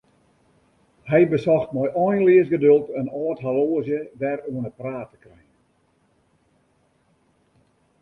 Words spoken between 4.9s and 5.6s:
te krijen.